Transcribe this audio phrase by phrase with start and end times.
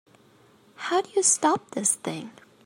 [0.77, 2.31] How do you stop this thing?